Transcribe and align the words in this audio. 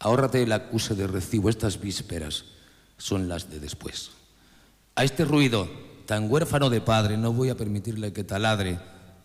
Ahórrate 0.00 0.42
el 0.42 0.52
acuse 0.52 0.94
de 0.94 1.08
recibo, 1.08 1.48
estas 1.48 1.80
vísperas 1.80 2.44
son 2.98 3.28
las 3.28 3.50
de 3.50 3.58
después. 3.58 4.12
A 4.94 5.02
este 5.02 5.24
ruido 5.24 5.68
tan 6.06 6.30
huérfano 6.30 6.70
de 6.70 6.80
padre 6.80 7.16
no 7.16 7.32
voy 7.32 7.48
a 7.48 7.56
permitirle 7.56 8.12
que 8.12 8.22
taladre 8.22 8.78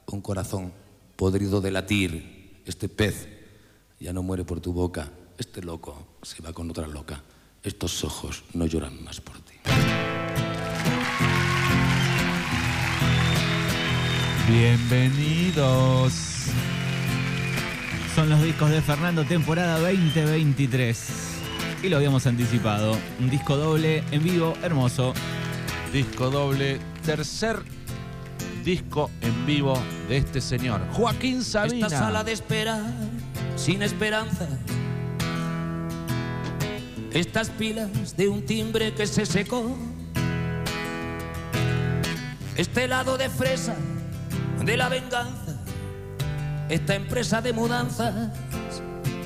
un 0.08 0.22
corazón 0.22 0.74
podrido 1.16 1.62
de 1.62 1.70
latir. 1.70 2.62
Este 2.66 2.90
pez 2.90 3.28
ya 4.00 4.14
no 4.14 4.24
muere 4.24 4.46
por 4.46 4.62
tu 4.62 4.74
boca, 4.74 5.12
este 5.38 5.62
loco 5.62 6.18
se 6.24 6.42
va 6.42 6.54
con 6.54 6.72
otra 6.72 6.88
loca. 6.88 7.22
Estos 7.62 8.04
ojos 8.04 8.44
no 8.54 8.66
lloran 8.66 9.04
más 9.04 9.22
por 9.22 9.40
ti. 9.42 9.54
Bienvenidos. 14.50 16.14
Son 18.16 18.30
los 18.30 18.44
discos 18.44 18.70
de 18.70 18.82
Fernando 18.82 19.24
temporada 19.24 19.80
2023. 19.80 21.10
Y 21.82 21.90
lo 21.90 21.98
habíamos 21.98 22.28
anticipado. 22.28 22.96
Un 23.20 23.30
disco 23.30 23.58
doble 23.58 24.04
en 24.12 24.24
vivo, 24.24 24.54
hermoso. 24.62 25.14
Disco 25.92 26.30
doble, 26.30 26.80
tercer 27.04 27.64
disco 28.64 29.12
en 29.22 29.46
vivo 29.46 29.78
de 30.08 30.18
este 30.18 30.42
señor, 30.42 30.82
Joaquín 30.92 31.44
Sabina. 31.44 31.88
Esta 31.88 32.00
sala 32.00 32.24
de 32.24 32.32
espera, 32.32 32.82
sin 33.56 33.82
esperanza. 33.82 34.48
Estas 37.12 37.50
pilas 37.50 38.16
de 38.16 38.30
un 38.30 38.46
timbre 38.46 38.94
que 38.94 39.06
se 39.06 39.26
secó. 39.26 39.76
Este 42.56 42.88
lado 42.88 43.18
de 43.18 43.30
fresa 43.30 43.76
de 44.64 44.78
la 44.78 44.90
venganza. 44.90 45.43
Esta 46.74 46.96
empresa 46.96 47.40
de 47.40 47.54
mudanzas 47.54 48.32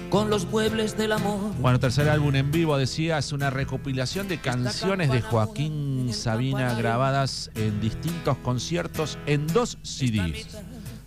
con 0.09 0.29
los 0.29 0.45
muebles 0.47 0.97
del 0.97 1.13
amor. 1.13 1.53
Bueno, 1.61 1.79
tercer 1.79 2.09
álbum 2.09 2.35
en 2.35 2.51
vivo, 2.51 2.77
decía, 2.77 3.17
es 3.17 3.31
una 3.31 3.49
recopilación 3.49 4.27
de 4.27 4.37
canciones 4.37 5.09
de 5.09 5.21
Joaquín 5.21 6.13
Sabina 6.13 6.73
grabadas 6.73 7.49
en 7.55 7.79
distintos 7.79 8.37
conciertos 8.39 9.17
en 9.27 9.47
dos 9.47 9.77
CDs. 9.81 10.57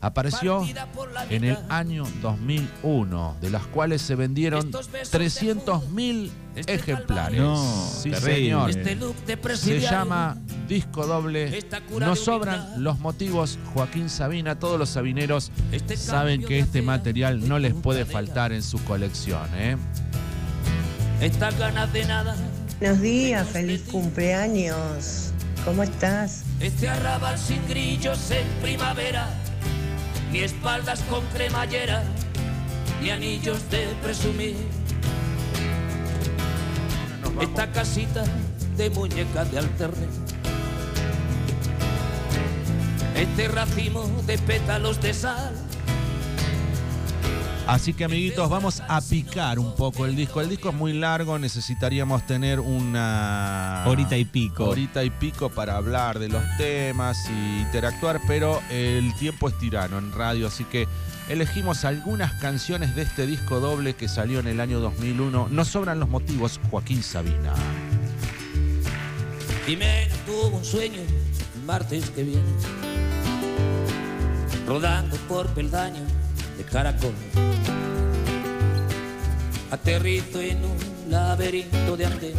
Apareció 0.02 0.66
en 1.28 1.44
el 1.44 1.58
año 1.68 2.04
2001, 2.22 3.36
de 3.40 3.50
las 3.50 3.66
cuales 3.66 4.00
se 4.00 4.14
vendieron 4.14 4.72
300.000 4.72 6.30
ejemplares. 6.66 7.38
No, 7.38 7.86
sí, 7.86 8.14
señor. 8.14 8.70
Este 8.70 8.96
Se 9.56 9.80
llama 9.80 10.38
disco 10.66 11.06
doble. 11.06 11.62
No 11.98 12.16
sobran 12.16 12.82
los 12.82 12.98
motivos, 12.98 13.58
Joaquín 13.74 14.08
Sabina. 14.08 14.58
Todos 14.58 14.78
los 14.78 14.88
sabineros 14.88 15.52
Este 15.70 15.98
saben 15.98 16.44
que 16.44 16.58
este 16.60 16.80
material 16.80 17.46
no 17.46 17.58
les 17.58 17.74
puede 17.74 18.06
faltar 18.06 18.52
en 18.52 18.62
su 18.62 18.82
colección. 18.84 19.48
¿eh? 19.54 19.76
Estas 21.20 21.58
ganas 21.58 21.92
de 21.92 22.06
nada. 22.06 22.36
Buenos 22.78 23.02
días, 23.02 23.46
feliz 23.48 23.82
cumpleaños. 23.82 25.32
¿Cómo 25.66 25.82
estás? 25.82 26.44
Este 26.58 26.88
arrabal 26.88 27.38
sin 27.38 27.66
grillos 27.68 28.30
en 28.30 28.46
primavera. 28.62 29.28
Ni 30.32 30.40
espaldas 30.40 31.00
con 31.10 31.24
cremallera. 31.26 32.02
Ni 33.02 33.10
anillos 33.10 33.68
de 33.70 33.86
presumir. 34.02 34.56
Esta 37.40 37.70
casita 37.72 38.24
de 38.76 38.90
muñecas 38.90 39.50
de 39.50 39.58
alterne. 39.58 40.06
Este 43.16 43.48
racimo 43.48 44.08
de 44.26 44.38
pétalos 44.38 45.00
de 45.00 45.14
sal. 45.14 45.69
Así 47.70 47.94
que 47.94 48.02
amiguitos, 48.02 48.50
vamos 48.50 48.82
a 48.88 49.00
picar 49.00 49.60
un 49.60 49.76
poco 49.76 50.04
el 50.04 50.16
disco. 50.16 50.40
El 50.40 50.48
disco 50.48 50.70
es 50.70 50.74
muy 50.74 50.92
largo, 50.92 51.38
necesitaríamos 51.38 52.26
tener 52.26 52.58
una 52.58 53.84
Horita 53.86 54.16
y 54.16 54.24
pico. 54.24 54.64
horita 54.64 55.04
y 55.04 55.10
pico 55.10 55.50
para 55.50 55.76
hablar 55.76 56.18
de 56.18 56.28
los 56.28 56.42
temas 56.58 57.16
y 57.30 57.60
interactuar, 57.60 58.20
pero 58.26 58.60
el 58.70 59.14
tiempo 59.14 59.48
es 59.48 59.56
tirano 59.58 59.98
en 59.98 60.10
radio, 60.10 60.48
así 60.48 60.64
que 60.64 60.88
elegimos 61.28 61.84
algunas 61.84 62.32
canciones 62.40 62.96
de 62.96 63.02
este 63.02 63.24
disco 63.24 63.60
doble 63.60 63.94
que 63.94 64.08
salió 64.08 64.40
en 64.40 64.48
el 64.48 64.58
año 64.58 64.80
2001. 64.80 65.46
No 65.48 65.64
sobran 65.64 66.00
los 66.00 66.08
motivos, 66.08 66.58
Joaquín 66.72 67.04
Sabina. 67.04 67.54
Jimena 69.64 70.12
tuvo 70.26 70.56
un 70.56 70.64
sueño 70.64 70.98
el 70.98 71.62
martes 71.64 72.10
que 72.10 72.24
viene, 72.24 72.42
rodando 74.66 75.16
por 75.28 75.46
peldaño 75.50 76.19
de 76.60 76.66
caracol. 76.66 77.14
Aterrizo 79.70 80.40
en 80.40 80.58
un 80.64 80.76
laberinto 81.10 81.96
de 81.96 82.04
andén, 82.04 82.34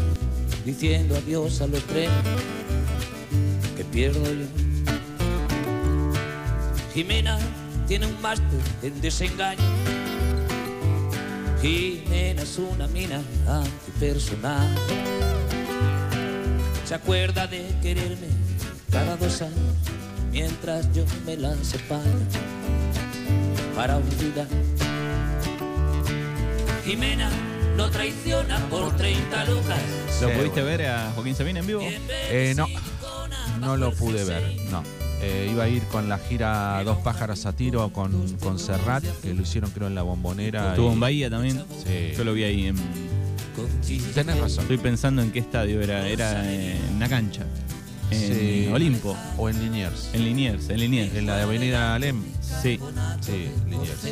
diciendo 0.63 1.15
adiós 1.15 1.61
a 1.61 1.67
los 1.67 1.83
trenes 1.83 2.25
que 3.75 3.83
pierdo 3.85 4.23
yo. 4.23 4.45
Jimena 6.93 7.39
tiene 7.87 8.05
un 8.05 8.21
máster 8.21 8.61
en 8.83 9.01
desengaño. 9.01 9.63
Jimena 11.61 12.43
es 12.43 12.59
una 12.59 12.87
mina 12.87 13.21
antipersonal 13.47 14.75
se 16.85 16.95
acuerda 16.95 17.47
de 17.47 17.73
quererme 17.81 18.27
cada 18.91 19.15
dos 19.15 19.41
años 19.41 19.77
mientras 20.29 20.91
yo 20.93 21.05
me 21.25 21.37
la 21.37 21.55
separo 21.63 22.19
para 23.81 23.97
olvidar. 23.97 24.45
Jimena 26.85 27.31
lo 27.75 27.89
traiciona 27.89 28.59
por 28.69 28.95
30 28.95 29.45
lucas. 29.45 29.79
¿Lo 30.21 30.27
Sí, 30.29 30.35
pudiste 30.37 30.61
bueno. 30.61 30.65
ver 30.77 30.85
a 30.87 31.11
Joaquín 31.15 31.35
Sabina 31.35 31.61
en 31.61 31.65
vivo? 31.67 31.81
Eh, 32.29 32.53
no, 32.55 32.67
no 33.59 33.77
lo 33.77 33.91
pude 33.93 34.23
ver, 34.23 34.55
no. 34.69 34.83
Eh, 35.23 35.49
iba 35.51 35.63
a 35.63 35.67
ir 35.67 35.81
con 35.85 36.09
la 36.09 36.19
gira 36.19 36.83
Dos 36.83 36.97
pájaros 36.99 37.45
a 37.47 37.53
tiro 37.53 37.89
con, 37.91 38.37
con 38.37 38.59
Serrat, 38.59 39.03
que 39.23 39.33
lo 39.33 39.41
hicieron 39.41 39.71
creo 39.71 39.87
en 39.87 39.95
la 39.95 40.03
bombonera. 40.03 40.69
Estuvo 40.69 40.89
y- 40.89 40.93
en 40.93 40.99
Bahía 40.99 41.29
también. 41.31 41.63
Sí. 41.83 42.11
Yo 42.15 42.23
lo 42.23 42.33
vi 42.33 42.43
ahí 42.43 42.67
en. 42.67 42.75
Tenés 44.13 44.39
razón. 44.39 44.61
Estoy 44.61 44.77
pensando 44.77 45.23
en 45.23 45.31
qué 45.31 45.39
estadio 45.39 45.81
era. 45.81 46.07
Era 46.07 46.53
en 46.53 46.77
una 46.97 47.09
cancha. 47.09 47.45
En 48.11 48.19
Sí. 48.35 48.69
Olimpo. 48.71 49.15
O 49.37 49.49
en 49.49 49.59
Liniers. 49.59 50.09
En 50.13 50.23
Liniers. 50.25 50.69
En 50.69 50.79
Liniers. 50.79 51.15
En 51.15 51.25
la 51.25 51.37
de 51.37 51.43
Avenida 51.43 51.95
Alem. 51.95 52.21
Sí. 52.41 52.79
Sí, 53.21 53.49
Liniers. 53.69 53.99
sí. 54.01 54.11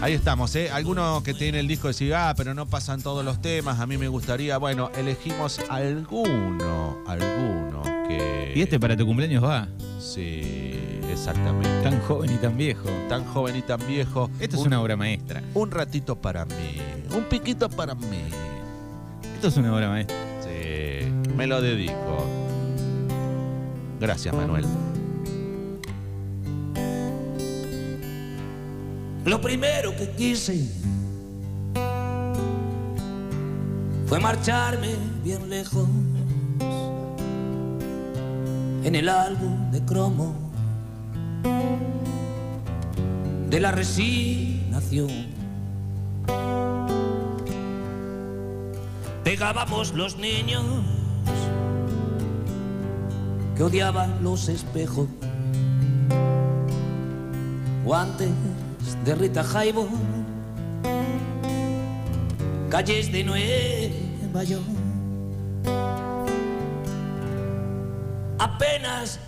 Ahí 0.00 0.14
estamos, 0.14 0.54
¿eh? 0.56 0.68
Algunos 0.70 1.22
que 1.22 1.32
tienen 1.32 1.60
el 1.60 1.68
disco 1.68 1.86
decían, 1.88 2.20
ah, 2.20 2.34
pero 2.36 2.54
no 2.54 2.66
pasan 2.66 3.00
todos 3.02 3.24
los 3.24 3.40
temas, 3.40 3.78
a 3.78 3.86
mí 3.86 3.96
me 3.98 4.08
gustaría. 4.08 4.58
Bueno, 4.58 4.90
elegimos 4.96 5.60
alguno, 5.70 6.98
alguno 7.06 7.82
que... 8.08 8.52
Y 8.56 8.62
este 8.62 8.80
para 8.80 8.96
tu 8.96 9.06
cumpleaños 9.06 9.44
va. 9.44 9.68
Sí, 10.00 10.74
exactamente. 11.10 11.68
Tan 11.84 12.00
joven 12.00 12.32
y 12.32 12.36
tan 12.38 12.56
viejo. 12.56 12.88
Tan 13.08 13.24
joven 13.24 13.56
y 13.56 13.62
tan 13.62 13.86
viejo. 13.86 14.28
Esto 14.40 14.56
es 14.56 14.62
Un- 14.62 14.68
una 14.68 14.82
obra 14.82 14.96
maestra. 14.96 15.40
Un 15.54 15.70
ratito 15.70 16.16
para 16.20 16.44
mí, 16.46 16.78
un 17.14 17.22
piquito 17.24 17.70
para 17.70 17.94
mí. 17.94 18.24
Esto 19.36 19.48
es 19.48 19.56
una 19.56 19.72
obra 19.74 19.88
maestra. 19.88 20.16
Sí, 20.42 21.08
me 21.36 21.46
lo 21.46 21.62
dedico. 21.62 22.26
Gracias, 24.02 24.34
Manuel. 24.34 24.64
Lo 29.24 29.40
primero 29.40 29.94
que 29.94 30.10
quise 30.10 30.68
fue 34.06 34.18
marcharme 34.18 34.96
bien 35.22 35.48
lejos 35.48 35.86
en 38.82 38.96
el 38.96 39.08
álbum 39.08 39.70
de 39.70 39.84
cromo 39.84 40.34
de 43.50 43.60
la 43.60 43.70
resignación. 43.70 45.10
Pegábamos 49.22 49.92
los 49.94 50.16
niños 50.16 50.64
que 53.62 53.66
odiaban 53.66 54.24
los 54.24 54.48
espejos 54.48 55.06
guantes 57.84 58.30
de 59.04 59.14
Rita 59.14 59.44
Jaibo, 59.44 59.88
calles 62.70 63.12
de 63.12 63.22
Nueva 63.22 64.42
York. 64.42 64.64
Apenas 68.40 69.20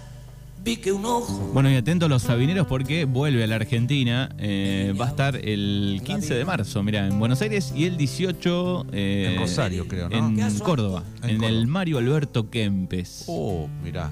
pique 0.65 0.91
un 0.91 1.05
ojo. 1.05 1.51
Bueno, 1.53 1.71
y 1.71 1.77
atentos 1.77 2.09
los 2.09 2.23
sabineros 2.23 2.67
porque 2.67 3.05
vuelve 3.05 3.45
a 3.45 3.47
la 3.47 3.57
Argentina. 3.57 4.31
eh, 4.39 4.95
va 4.99 5.07
a 5.07 5.09
estar 5.11 5.37
el 5.37 6.01
15 6.05 6.35
de 6.35 6.45
marzo, 6.45 6.83
mira, 6.83 7.07
en 7.07 7.19
Buenos 7.19 7.41
Aires 7.43 7.73
y 7.77 7.85
el 7.85 7.97
18 7.97 8.87
eh, 8.93 9.31
En 9.35 9.41
Rosario, 9.41 9.87
creo, 9.87 10.09
¿no? 10.09 10.17
En 10.17 10.59
Córdoba, 10.61 11.05
En 11.23 11.31
en, 11.31 11.35
el 11.37 11.41
Córdoba. 11.41 11.67
Mario 11.67 11.99
Alberto 11.99 12.51
Kempes. 12.51 13.25
Oh, 13.27 13.69
mirá. 13.83 14.11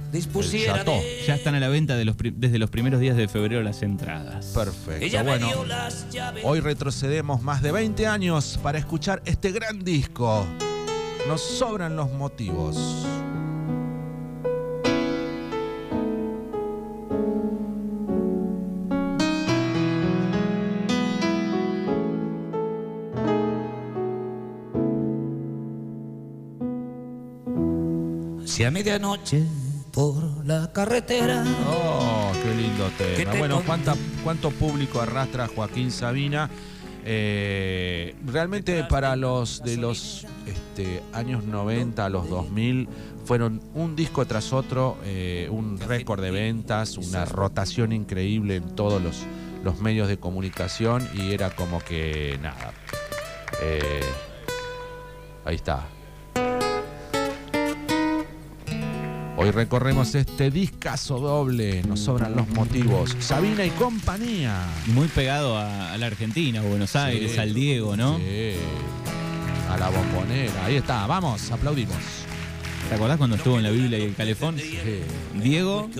Ya 1.26 1.34
están 1.34 1.54
a 1.54 1.60
la 1.60 1.69
venta 1.69 1.96
de 1.96 2.04
los 2.04 2.16
pri- 2.16 2.34
desde 2.37 2.58
los 2.58 2.70
primeros 2.70 3.00
días 3.00 3.16
de 3.16 3.26
febrero 3.28 3.62
las 3.62 3.82
entradas. 3.82 4.46
Perfecto. 4.55 5.25
Bueno, 5.25 5.48
hoy 6.44 6.60
retrocedemos 6.60 7.43
más 7.43 7.62
de 7.62 7.72
20 7.72 8.06
años 8.06 8.58
para 8.62 8.78
escuchar 8.78 9.22
este 9.25 9.52
gran 9.52 9.82
disco. 9.82 10.46
Nos 11.28 11.40
sobran 11.40 11.96
los 11.96 12.12
motivos. 12.12 13.06
Si 28.52 28.64
a 28.64 28.70
medianoche 28.70 29.44
por 29.94 30.46
la 30.46 30.70
carretera 30.75 31.43
Oh, 31.66 32.32
qué 32.43 32.54
lindo 32.54 32.90
¿Qué 32.99 33.16
tema. 33.16 33.32
te 33.32 33.38
Bueno, 33.38 33.62
¿cuánta- 33.64 33.96
¿cuánto 34.22 34.50
público 34.50 35.00
arrastra 35.00 35.49
Joaquín 35.49 35.90
Sabina? 35.90 36.50
Eh, 37.06 38.14
realmente 38.26 38.84
para 38.84 39.16
los 39.16 39.62
de 39.62 39.78
los 39.78 40.26
este, 40.46 41.02
años 41.14 41.44
90 41.44 42.04
a 42.04 42.10
los 42.10 42.28
2000 42.28 42.88
fueron 43.25 43.62
un 43.75 43.96
disco 43.96 44.26
tras 44.26 44.52
otro, 44.52 44.98
eh, 45.05 45.48
un 45.50 45.81
récord 45.81 46.20
de 46.20 46.31
ventas, 46.31 46.98
una 46.98 47.25
rotación 47.25 47.93
increíble 47.93 48.56
en 48.56 48.76
todos 48.76 49.00
los, 49.02 49.22
los 49.64 49.81
medios 49.81 50.08
de 50.08 50.19
comunicación 50.19 51.08
y 51.14 51.32
era 51.32 51.48
como 51.56 51.78
que 51.81 52.38
nada. 52.43 52.75
Eh, 53.62 54.02
ahí 55.46 55.55
está. 55.56 55.87
Hoy 59.42 59.50
recorremos 59.50 60.14
este 60.14 60.50
discazo 60.52 61.18
doble, 61.18 61.82
nos 61.82 61.98
sobran 61.98 62.36
los 62.36 62.48
motivos. 62.50 63.16
Sabina 63.18 63.64
y 63.64 63.70
compañía. 63.70 64.64
Muy 64.86 65.08
pegado 65.08 65.58
a, 65.58 65.92
a 65.92 65.98
la 65.98 66.06
Argentina, 66.06 66.60
a 66.60 66.62
Buenos 66.62 66.94
Aires, 66.94 67.32
Sí. 67.32 67.38
al 67.38 67.52
Diego, 67.52 67.96
¿no? 67.96 68.18
Sí. 68.18 68.52
A 69.68 69.76
la 69.78 69.88
bombonera. 69.90 70.64
Ahí 70.64 70.76
está, 70.76 71.06
vamos, 71.08 71.50
aplaudimos. 71.50 71.96
¿Te 72.88 72.94
acordás 72.94 73.16
cuando 73.16 73.34
estuvo 73.34 73.56
en 73.56 73.64
la 73.64 73.70
Biblia 73.70 73.98
y 73.98 74.02
el 74.02 74.14
Calefón? 74.14 74.56
Sí. 74.58 74.78
Diego, 75.42 75.90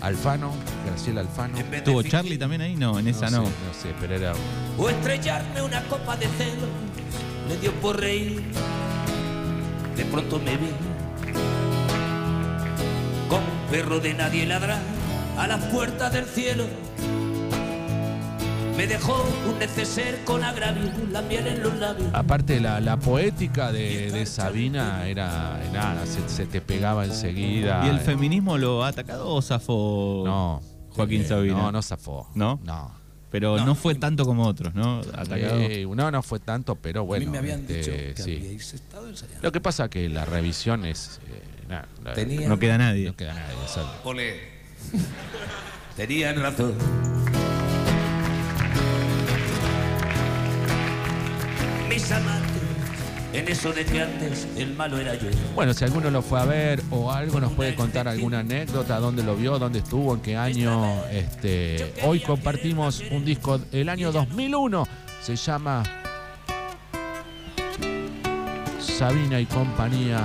Alfano, 0.00 0.52
Graciela 0.86 1.20
Alfano. 1.20 1.58
¿tuvo 1.84 2.02
Charlie 2.02 2.38
también 2.38 2.62
ahí? 2.62 2.76
No, 2.76 2.98
en 2.98 3.08
esa 3.08 3.28
sé, 3.28 3.36
no. 3.36 3.42
no 3.42 3.48
sé, 3.78 3.94
pero 4.00 4.14
era. 4.14 4.32
o 4.78 4.88
estrellarme 4.88 5.60
una 5.60 5.82
copa 5.84 6.16
de 6.16 6.26
celo 6.28 6.66
le 7.48 7.58
dio 7.58 7.72
por 7.74 8.00
reír. 8.00 8.42
De 9.96 10.04
pronto 10.06 10.38
me 10.38 10.56
vi 10.56 10.66
perro 13.74 13.98
de 13.98 14.14
nadie 14.14 14.46
ladrar 14.46 14.78
a 15.36 15.48
las 15.48 15.64
puertas 15.64 16.12
del 16.12 16.26
cielo. 16.26 16.64
Me 18.76 18.86
dejó 18.86 19.16
un 19.50 19.58
neceser 19.58 20.22
con 20.24 20.44
agravio, 20.44 20.92
la 21.10 21.22
miel 21.22 21.44
en 21.48 21.60
los 21.60 21.74
labios. 21.78 22.08
Aparte, 22.12 22.60
la, 22.60 22.80
la 22.80 22.96
poética 22.98 23.72
de, 23.72 24.12
de 24.12 24.26
Sabina 24.26 25.08
era 25.08 25.60
nada, 25.72 26.06
se, 26.06 26.28
se 26.28 26.46
te 26.46 26.60
pegaba 26.60 27.04
enseguida. 27.04 27.84
¿Y 27.84 27.88
el 27.88 27.98
feminismo 27.98 28.58
lo 28.58 28.84
ha 28.84 28.88
atacado 28.88 29.28
o 29.28 29.42
zafó 29.42 30.22
No. 30.24 30.62
Joaquín 30.90 31.22
Eh, 31.22 31.26
Sabina? 31.26 31.54
No, 31.54 31.72
no 31.72 31.82
zafó. 31.82 32.30
¿No? 32.36 32.60
No. 32.64 32.92
Pero 33.32 33.58
no, 33.64 33.74
fue 33.74 33.96
tanto 33.96 34.24
como 34.24 34.46
otros, 34.46 34.72
¿no? 34.76 35.00
Atacado. 35.00 35.58
Eh, 35.58 35.84
no, 35.92 36.12
no 36.12 36.22
fue 36.22 36.38
tanto, 36.38 36.76
pero 36.76 37.04
bueno. 37.04 37.24
a 37.24 37.26
mí 37.26 37.32
me 37.32 37.38
habían 37.38 37.60
este, 37.62 37.74
dicho 37.78 37.90
que 38.14 38.22
sí. 38.22 38.36
habíais 38.36 38.74
estado 38.74 39.08
ensayando. 39.08 39.42
Lo 39.42 39.50
que 39.50 39.60
pasa 39.60 39.88
que 39.90 40.08
la 40.08 40.24
revisión 40.24 40.84
es. 40.84 41.18
eh, 41.26 41.42
nada, 41.68 41.88
la- 42.02 42.12
Tenía- 42.14 42.48
No 42.48 42.58
queda 42.58 42.78
nadie. 42.78 43.06
no 43.06 43.16
queda 43.16 43.34
nadie. 43.34 43.54
solo. 43.72 43.88
Ole. 44.04 44.40
Tenían 45.96 46.40
razón. 46.40 46.74
Mis 51.88 52.10
amantes, 52.10 52.50
en 53.32 53.48
eso 53.48 53.72
de 53.72 53.84
que 53.84 54.02
antes 54.02 54.48
el 54.56 54.74
malo 54.74 54.98
era 54.98 55.14
yo. 55.14 55.28
Bueno, 55.54 55.72
si 55.74 55.84
alguno 55.84 56.10
lo 56.10 56.22
fue 56.22 56.40
a 56.40 56.44
ver 56.44 56.82
o 56.90 57.12
algo, 57.12 57.40
nos 57.40 57.52
puede 57.52 57.74
contar 57.74 58.08
alguna 58.08 58.40
anécdota, 58.40 58.98
dónde 58.98 59.22
lo 59.22 59.36
vio, 59.36 59.58
dónde 59.58 59.78
estuvo, 59.80 60.14
en 60.14 60.20
qué 60.20 60.36
año. 60.36 61.04
Este, 61.10 61.94
hoy 62.02 62.20
compartimos 62.20 63.02
un 63.10 63.24
disco 63.24 63.58
del 63.58 63.88
año 63.88 64.10
2001. 64.12 64.86
Se 65.22 65.36
llama 65.36 65.82
Sabina 68.80 69.40
y 69.40 69.46
compañía. 69.46 70.20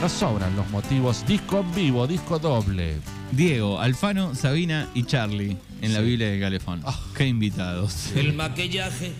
Nos 0.00 0.12
sobran 0.12 0.54
los 0.56 0.68
motivos. 0.70 1.24
Disco 1.26 1.60
en 1.60 1.74
vivo, 1.74 2.06
disco 2.06 2.38
doble. 2.38 2.96
Diego, 3.32 3.80
Alfano, 3.80 4.34
Sabina 4.34 4.88
y 4.94 5.04
Charlie 5.04 5.56
en 5.80 5.94
la. 5.94 6.00
Biblia 6.00 6.28
de 6.30 6.40
Calefón. 6.40 6.82
Ah. 6.84 6.98
Qué 7.16 7.26
invitados. 7.26 8.10
El 8.14 8.34
maquillaje 8.34 9.12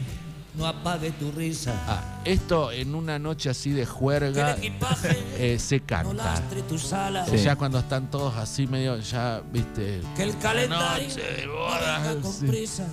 no 0.59 0.67
apague 0.67 1.11
tu 1.12 1.32
risa. 1.32 1.73
Ah, 1.88 2.21
esto 2.25 2.71
en 2.71 2.94
una 2.94 3.19
noche 3.19 3.49
así 3.50 3.71
de 3.71 3.76
Que 3.76 3.81
el 3.82 3.87
juerga 3.88 4.53
equipaje 4.56 5.17
eh, 5.38 5.59
se 5.59 5.79
no 5.81 5.87
canta. 5.87 6.15
lastre 6.15 6.62
tus 6.62 6.93
alas. 6.93 7.29
Sí. 7.31 7.38
Ya 7.38 7.56
cuando 7.56 7.79
están 7.79 8.11
todos 8.11 8.35
así 8.37 8.67
medio, 8.67 8.99
ya, 8.99 9.41
viste. 9.53 10.03
Que 10.17 10.25
el 10.25 10.37
calendario 10.38 11.09
Noche 11.09 11.23
de 11.23 11.47
no 11.47 11.53
bodas, 11.55 12.03
venga 12.09 12.20
con 12.20 12.32
sí. 12.32 12.47
prisa. 12.47 12.87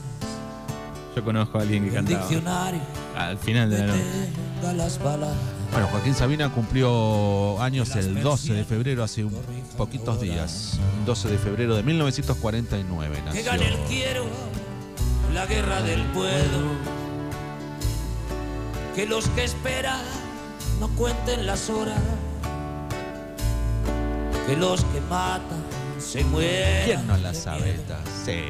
Yo 1.15 1.23
conozco 1.25 1.57
a 1.57 1.61
alguien 1.63 1.83
que 1.83 1.89
El 1.89 1.95
cantaba 1.95 2.19
diccionario 2.21 2.81
al 3.17 3.37
final 3.37 3.69
de 3.69 3.77
la 3.79 3.85
noche. 3.87 3.99
detenga 4.03 4.73
las 4.73 4.97
balas. 5.03 5.35
Bueno, 5.71 5.87
Joaquín 5.87 6.13
Sabina 6.13 6.49
cumplió 6.51 7.61
años 7.61 7.95
el 7.95 8.21
12 8.21 8.53
de 8.53 8.65
febrero, 8.65 9.03
hace 9.03 9.23
un 9.23 9.33
poquitos 9.77 10.19
días. 10.19 10.77
12 11.05 11.29
de 11.29 11.37
febrero 11.37 11.75
de 11.77 11.83
1949 11.83 13.15
Que 13.15 13.21
nació. 13.23 13.43
gane 13.45 13.67
el 13.67 13.77
quiero, 13.87 14.25
la 15.33 15.45
guerra 15.45 15.81
del 15.81 16.01
puedo. 16.07 16.61
Que 18.95 19.05
los 19.05 19.29
que 19.29 19.45
esperan 19.45 20.01
no 20.81 20.89
cuenten 20.89 21.45
las 21.45 21.69
horas. 21.69 21.99
Que 24.47 24.57
los 24.57 24.83
que 24.83 24.99
matan 25.09 25.63
se 25.99 26.25
mueran. 26.25 26.83
¿Quién 26.83 27.07
no 27.07 27.15
la 27.15 27.31
de 27.31 27.37
sabe 27.37 27.75
esta? 27.75 27.99
Sí. 28.25 28.41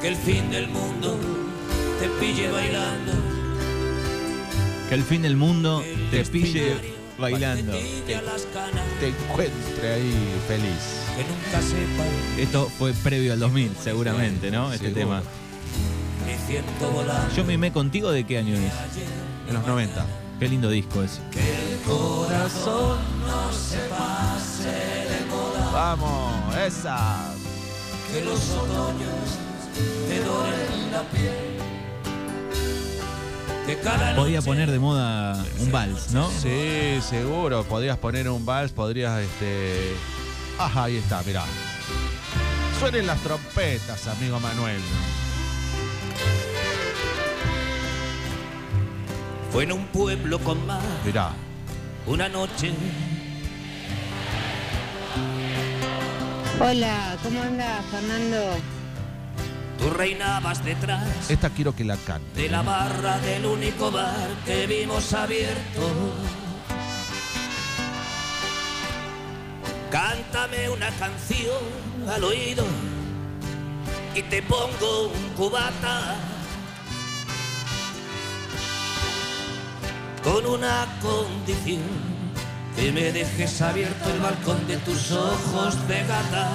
Que 0.00 0.08
el 0.08 0.16
fin 0.16 0.50
del 0.50 0.68
mundo 0.68 1.18
te 2.00 2.08
pille 2.18 2.50
bailando. 2.50 3.12
Que 4.90 4.96
el 4.96 5.04
fin 5.04 5.22
del 5.22 5.36
mundo 5.36 5.84
te 6.10 6.24
pille 6.24 6.74
bailando. 7.16 7.72
Te 8.98 9.08
encuentre 9.08 9.92
ahí 9.92 10.12
feliz. 10.48 11.04
Que 11.16 11.22
nunca 11.22 11.62
sepan 11.62 12.08
Esto 12.36 12.68
fue 12.76 12.92
previo 12.92 13.32
al 13.32 13.38
2000, 13.38 13.76
seguramente, 13.80 14.50
¿no? 14.50 14.72
Este 14.72 14.92
Seguro. 14.92 15.00
tema. 15.00 15.22
Yo 17.36 17.44
mimé 17.44 17.72
contigo 17.72 18.10
de 18.10 18.24
qué 18.24 18.38
año 18.38 18.56
es. 18.56 18.72
En 19.46 19.54
los 19.54 19.64
90. 19.64 20.04
Qué 20.40 20.48
lindo 20.48 20.68
disco 20.68 21.04
es. 21.04 21.20
Que 21.30 21.38
el 21.38 21.78
corazón 21.86 22.98
no 23.24 23.52
se 23.52 23.78
pase 23.90 24.64
de 24.68 25.24
moda. 25.30 25.70
Vamos, 25.72 26.56
esa. 26.56 27.32
que 28.12 28.24
los 28.24 28.40
otoños 28.50 29.38
te 30.08 30.18
doren 30.24 30.92
la 30.92 31.02
piel. 31.10 31.49
Podía 34.16 34.42
poner 34.42 34.70
de 34.70 34.78
moda 34.78 35.44
un 35.58 35.72
vals, 35.72 36.12
¿no? 36.12 36.30
Sí, 36.30 37.00
seguro. 37.08 37.64
Podrías 37.64 37.98
poner 37.98 38.28
un 38.28 38.44
vals, 38.44 38.72
podrías, 38.72 39.20
este. 39.20 39.94
Ajá, 40.58 40.84
ahí 40.84 40.96
está, 40.96 41.22
mirá. 41.22 41.44
Suenen 42.78 43.06
las 43.06 43.18
trompetas, 43.20 44.06
amigo 44.08 44.40
Manuel. 44.40 44.80
Fue 49.52 49.64
en 49.64 49.72
un 49.72 49.86
pueblo 49.88 50.38
con 50.38 50.64
mar, 50.66 50.80
Mirá. 51.04 51.32
una 52.06 52.28
noche. 52.28 52.72
Hola, 56.60 57.16
¿cómo 57.22 57.42
andas, 57.42 57.84
Fernando? 57.90 58.38
Tú 59.80 59.88
reinabas 59.90 60.62
detrás 60.64 61.30
Esta 61.30 61.48
quiero 61.50 61.74
que 61.74 61.84
la 61.84 61.96
cante. 61.96 62.42
de 62.42 62.48
la 62.50 62.62
barra 62.62 63.18
del 63.18 63.46
único 63.46 63.90
bar 63.90 64.28
que 64.44 64.66
vimos 64.66 65.12
abierto. 65.14 65.80
Cántame 69.90 70.68
una 70.68 70.90
canción 70.90 71.64
al 72.08 72.22
oído 72.24 72.64
y 74.14 74.22
te 74.22 74.42
pongo 74.42 75.08
un 75.08 75.28
cubata 75.36 76.16
con 80.22 80.46
una 80.46 80.86
condición 81.02 81.82
que 82.76 82.92
me 82.92 83.10
dejes 83.12 83.60
abierto 83.62 84.10
el 84.10 84.20
balcón 84.20 84.66
de 84.68 84.76
tus 84.78 85.10
ojos 85.10 85.88
de 85.88 86.04
gata. 86.04 86.50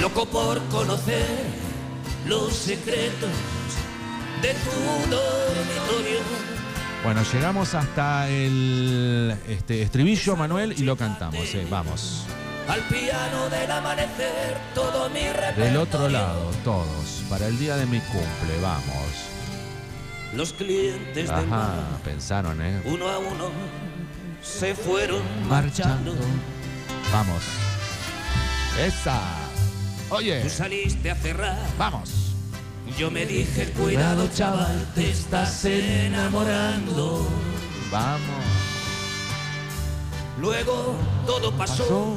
Loco 0.00 0.26
por 0.26 0.62
conocer 0.68 1.26
los 2.26 2.52
secretos 2.52 3.30
de 4.42 4.54
tu 4.54 5.10
dormitorio. 5.10 6.20
Bueno, 7.02 7.22
llegamos 7.32 7.74
hasta 7.74 8.28
el 8.28 9.36
este, 9.48 9.82
estribillo, 9.82 10.36
Manuel, 10.36 10.74
y 10.76 10.82
lo 10.84 10.96
cantamos. 10.96 11.40
eh, 11.54 11.66
Vamos. 11.70 12.24
Al 12.68 12.80
piano 12.82 13.48
del 13.48 13.70
amanecer, 13.70 14.56
todo 14.74 15.08
mi 15.10 15.20
Del 15.20 15.76
otro 15.78 16.06
repertorio. 16.06 16.08
lado, 16.10 16.50
todos. 16.64 17.22
Para 17.30 17.46
el 17.46 17.58
día 17.58 17.76
de 17.76 17.86
mi 17.86 17.98
cumple, 18.00 18.60
vamos. 18.60 19.06
Los 20.34 20.52
clientes 20.52 21.14
del 21.28 21.30
Ajá, 21.30 21.46
bar, 21.46 22.02
pensaron, 22.04 22.60
¿eh? 22.60 22.82
uno 22.84 23.08
a 23.08 23.18
uno, 23.18 23.50
se 24.42 24.74
fueron 24.74 25.22
Marchando. 25.48 26.12
marchando. 26.12 26.16
Vamos. 27.12 27.42
Esa. 28.78 29.18
Oye, 30.10 30.40
Tú 30.42 30.48
saliste 30.48 31.10
a 31.10 31.14
cerrar. 31.16 31.58
vamos. 31.78 32.10
Yo 32.96 33.10
me 33.10 33.26
dije, 33.26 33.70
cuidado 33.72 34.28
chaval, 34.34 34.86
te 34.94 35.10
estás 35.10 35.64
enamorando. 35.66 37.26
Vamos. 37.90 38.44
Luego 40.40 40.94
todo 41.26 41.52
pasó, 41.52 41.82
Pasó. 41.84 42.16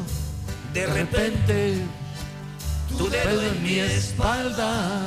de 0.74 0.82
De 0.82 0.88
repente 0.88 1.74
repente, 1.74 1.86
tu 2.98 3.10
dedo 3.10 3.42
en 3.42 3.64
mi 3.64 3.80
espalda 3.80 5.02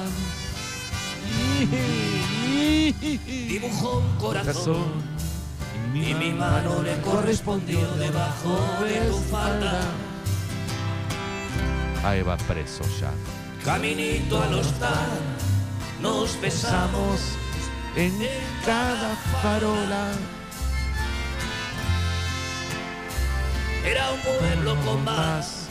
dibujó 3.49 3.99
un 4.01 4.17
Corazón. 4.19 4.85
y 5.95 6.13
mi 6.15 6.33
mano 6.33 6.83
le 6.83 7.01
correspondió 7.01 7.87
debajo 7.97 8.59
de 8.85 9.01
tu 9.09 9.19
falda. 9.31 9.81
Ahí 12.05 12.23
va 12.23 12.37
preso 12.37 12.85
ya. 13.01 13.11
Caminito 13.65 14.43
al 14.43 14.55
hostal, 14.55 15.09
nos 16.03 16.39
besamos. 16.41 17.21
en 17.97 18.13
cada 18.67 19.17
farola. 19.41 20.13
Era 23.85 24.11
un 24.13 24.21
pueblo 24.21 24.77
con 24.85 25.05
más. 25.05 25.69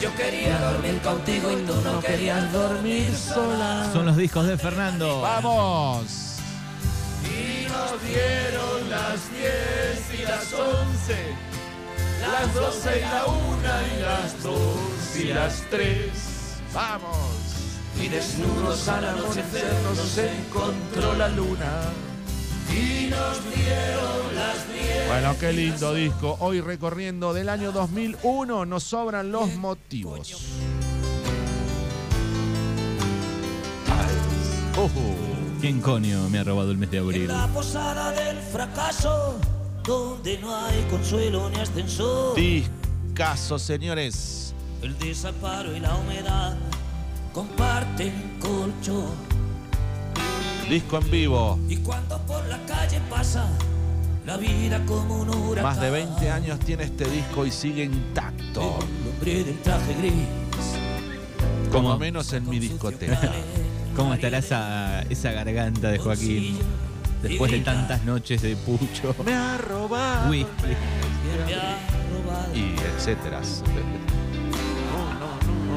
Yo 0.00 0.14
quería 0.14 0.58
dormir 0.58 1.00
contigo 1.02 1.50
y 1.50 1.56
tú 1.66 1.74
no 1.82 2.00
querías 2.00 2.52
dormir 2.52 3.14
sola. 3.16 3.90
Son 3.92 4.06
los 4.06 4.16
discos 4.16 4.46
de 4.46 4.56
Fernando. 4.56 5.20
¡Vamos! 5.20 6.38
Y 7.24 7.66
nos 7.68 8.02
dieron 8.02 8.88
las 8.88 9.30
10 9.30 10.20
y 10.20 10.22
las 10.24 10.52
11, 10.52 11.34
Las 12.20 12.54
12 12.54 12.98
y 12.98 13.00
la 13.02 13.26
1 13.26 13.58
y 13.96 14.02
las 14.02 14.42
2 14.42 15.16
y 15.20 15.24
las 15.32 15.62
3. 15.70 15.96
¡Vamos! 16.74 17.16
y 18.00 18.08
desnudos 18.08 18.88
al 18.88 19.04
anochecer 19.04 19.74
nos 19.84 20.16
encontró 20.18 21.14
la 21.16 21.28
luna. 21.28 21.82
Y 22.70 23.08
nos 23.10 23.44
dieron 23.54 24.34
las 24.34 24.72
10. 24.72 25.08
Bueno, 25.08 25.36
qué 25.38 25.52
lindo 25.52 25.92
disco. 25.92 26.36
Hoy 26.40 26.60
recorriendo 26.62 27.34
del 27.34 27.48
año 27.50 27.72
2001 27.72 28.64
nos 28.64 28.84
sobran 28.84 29.30
los 29.32 29.54
motivos. 29.56 30.32
Ay, 33.88 34.78
ojo. 34.78 35.14
¿Quién 35.60 35.80
coño 35.82 36.26
me 36.30 36.38
ha 36.38 36.44
robado 36.44 36.70
el 36.70 36.78
mes 36.78 36.90
de 36.90 36.98
En 36.98 37.04
abril? 37.04 37.28
la 37.28 37.46
posada 37.48 38.12
del 38.12 38.38
fracaso, 38.38 39.36
donde 39.90 40.38
no 40.38 40.54
hay 40.54 40.80
consuelo 40.88 41.50
ni 41.50 41.58
ascensor. 41.58 42.36
Discaso, 42.36 43.58
señores. 43.58 44.54
El 44.82 44.96
desamparo 45.00 45.74
y 45.76 45.80
la 45.80 45.96
humedad 45.96 46.56
comparten 47.34 48.38
colchón. 48.38 49.10
Disco 50.68 50.98
en 50.98 51.10
vivo. 51.10 51.58
Y 51.68 51.78
cuando 51.78 52.18
por 52.18 52.46
la 52.46 52.64
calle 52.66 53.00
pasa 53.10 53.48
la 54.24 54.36
vida 54.36 54.80
como 54.86 55.22
un 55.22 55.30
huracán. 55.30 55.64
Más 55.64 55.80
de 55.80 55.90
20 55.90 56.30
años 56.30 56.60
tiene 56.60 56.84
este 56.84 57.10
disco 57.10 57.44
y 57.44 57.50
sigue 57.50 57.82
intacto. 57.82 58.78
El 58.78 59.08
hombre 59.08 59.42
del 59.42 59.58
traje 59.58 59.94
gris. 59.94 60.12
Como 61.72 61.98
menos 61.98 62.32
en 62.32 62.48
mi 62.48 62.60
discoteca. 62.60 63.32
¿Cómo 63.96 64.14
estará 64.14 64.38
esa, 64.38 65.02
esa 65.02 65.32
garganta 65.32 65.88
de 65.88 65.98
Joaquín? 65.98 66.58
Después 67.22 67.52
de 67.52 67.60
tantas 67.60 68.02
noches 68.04 68.40
de 68.42 68.56
pucho, 68.56 69.14
Me 69.24 69.34
ha 69.34 69.58
robado. 69.58 70.30
whisky. 70.30 70.48
Me 71.46 71.54
ha 71.54 71.78
robado. 72.12 72.54
Y 72.54 72.74
etcétera. 72.96 73.40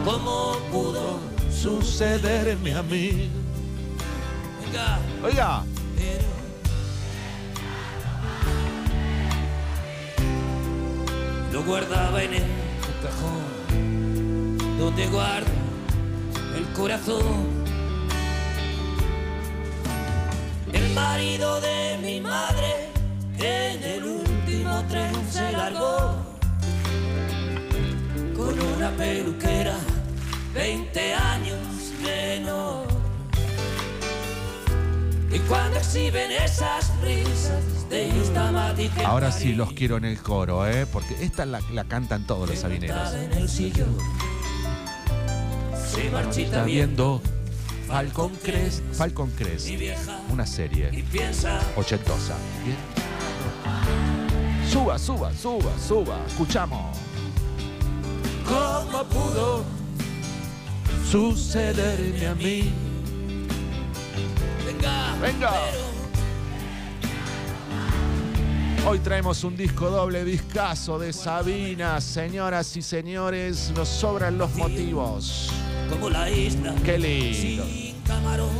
¿Cómo 0.05 0.57
pudo 0.71 1.19
Sucederme 1.51 2.73
a 2.73 2.83
mí. 2.83 3.29
Oiga. 5.23 5.63
Pero 5.95 6.23
lo 11.51 11.63
guardaba 11.63 12.23
en 12.23 12.33
el 12.33 12.43
cajón 13.01 14.77
donde 14.77 15.07
guardo 15.07 15.51
el 16.57 16.65
corazón. 16.73 17.62
Marido 20.93 21.59
de 21.61 21.97
mi 22.01 22.21
madre 22.21 22.89
en 23.39 23.83
el 23.83 24.03
último 24.03 24.83
tren 24.87 25.13
se 25.29 25.51
largó 25.51 26.15
con 28.35 28.59
una 28.59 28.89
peluquera, 28.91 29.75
20 30.53 31.13
años 31.13 31.59
menos. 32.03 32.85
Y 35.31 35.39
cuando 35.39 35.79
exhiben 35.79 36.31
esas 36.31 36.91
risas 37.01 37.89
de 37.89 38.09
esta 38.21 38.51
matiz 38.51 38.91
Ahora 39.03 39.31
sí 39.31 39.53
los 39.53 39.73
quiero 39.73 39.97
en 39.97 40.05
el 40.05 40.21
coro, 40.21 40.67
¿eh? 40.67 40.85
Porque 40.85 41.15
esta 41.23 41.45
la, 41.45 41.59
la 41.71 41.85
cantan 41.85 42.27
todos 42.27 42.47
los 42.47 42.59
sabineros. 42.59 43.13
en 43.15 43.33
el 43.33 43.49
sillón 43.49 43.97
se 45.93 46.09
marchita 46.09 46.41
Está 46.47 46.63
bien 46.65 46.87
viendo 46.87 47.21
Falcon 47.93 48.31
Crest. 48.41 48.81
Falcon 48.93 49.29
Crest. 49.37 49.69
Una 50.31 50.45
y 50.45 50.47
serie 50.47 51.03
piensa 51.11 51.61
ochentosa. 51.75 52.35
Bien. 52.65 52.75
Suba, 54.67 54.97
suba, 54.97 55.31
suba, 55.31 55.71
suba. 55.77 56.17
Escuchamos. 56.27 56.97
¿Cómo 58.47 59.03
pudo 59.03 59.63
sucederme 61.07 62.25
a 62.25 62.33
mí? 62.33 62.73
venga 64.65 65.15
Venga. 65.21 65.53
Hoy 68.87 68.97
traemos 68.99 69.43
un 69.43 69.55
disco 69.55 69.91
doble 69.91 70.25
discazo 70.25 70.97
de 70.97 71.13
Sabina. 71.13 72.01
Señoras 72.01 72.75
y 72.75 72.81
señores, 72.81 73.71
nos 73.75 73.87
sobran 73.87 74.39
los 74.39 74.55
motivos. 74.55 75.51
Como 75.93 76.09
la 76.09 76.29
isla 76.29 76.73
Qué 76.83 76.97
lindo. 76.97 77.65